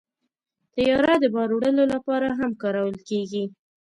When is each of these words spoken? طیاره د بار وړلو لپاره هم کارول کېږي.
طیاره 0.73 1.13
د 1.19 1.25
بار 1.33 1.49
وړلو 1.53 1.83
لپاره 1.93 2.27
هم 2.39 2.51
کارول 2.61 2.97
کېږي. 3.09 3.43